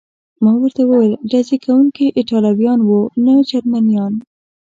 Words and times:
ما 0.43 0.51
ورته 0.61 0.81
وویل: 0.85 1.13
ډزې 1.31 1.57
کوونکي 1.65 2.05
ایټالویان 2.17 2.79
و، 2.87 2.91
نه 3.25 3.33
جرمنیان. 3.49 4.13